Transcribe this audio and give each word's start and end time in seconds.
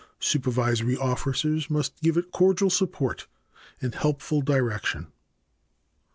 Supervisory 0.19 0.97
officers 0.97 1.69
must 1.69 2.01
give 2.01 2.17
it 2.17 2.31
cordial 2.31 2.71
support 2.71 3.27
and 3.79 3.93
helpful 3.93 4.41
direction. 4.41 5.11